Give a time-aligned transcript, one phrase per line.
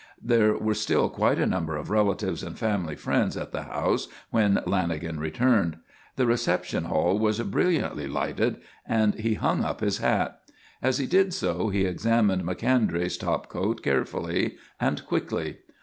[0.23, 4.55] There were still quite a number of relatives and family friends at the house when
[4.65, 5.77] Lanagan returned.
[6.15, 10.39] The reception hall was brilliantly lighted, and he hung up his hat.
[10.81, 15.57] As he did so he examined Macondray's topcoat carefully and quickly.